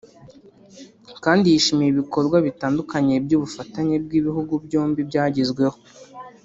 [1.23, 5.77] kandi yishimiye ibikorwa bitandukanye by’ubufatanye bw’ibihugu byombi byagezweho